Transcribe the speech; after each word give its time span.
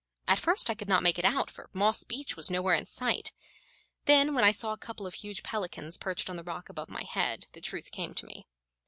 At 0.27 0.39
first 0.39 0.67
I 0.67 0.73
could 0.73 0.87
not 0.89 1.03
make 1.03 1.19
it 1.19 1.25
out, 1.25 1.51
for 1.51 1.69
Moss 1.73 2.03
Beach 2.03 2.35
was 2.35 2.49
nowhere 2.49 2.73
in 2.73 2.87
sight; 2.87 3.33
then, 4.05 4.33
when 4.33 4.43
I 4.43 4.51
saw 4.51 4.73
a 4.73 4.77
couple 4.77 5.05
of 5.05 5.13
huge 5.13 5.43
pelicans 5.43 5.95
perched 5.95 6.27
on 6.27 6.37
the 6.37 6.43
rock 6.43 6.69
above 6.69 6.89
my 6.89 7.03
head, 7.03 7.45
the 7.53 7.61
truth 7.61 7.91
came 7.91 8.15
to 8.15 8.25
me. 8.25 8.47